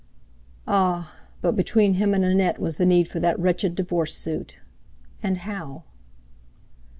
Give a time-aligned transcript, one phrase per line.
[0.67, 1.13] Ah!
[1.41, 4.59] but between him and Annette was the need for that wretched divorce suit!
[5.21, 5.83] And how?